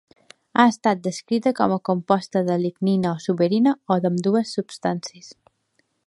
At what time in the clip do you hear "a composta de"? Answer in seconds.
1.75-2.55